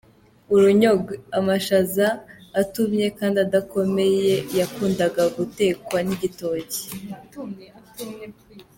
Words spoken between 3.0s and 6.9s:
kandi adakomeye yakundaga gutekanwa n’igitoki.